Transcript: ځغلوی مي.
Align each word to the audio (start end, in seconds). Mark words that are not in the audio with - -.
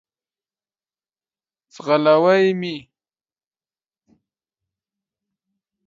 ځغلوی 1.73 2.41
مي. 2.59 2.75